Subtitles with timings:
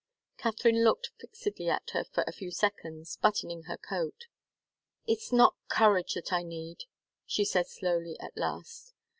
[0.37, 4.25] Katharine looked fixedly at her for a few seconds, buttoning her coat.
[5.05, 6.85] "It's not courage that I need,"
[7.27, 8.95] she said slowly, at last.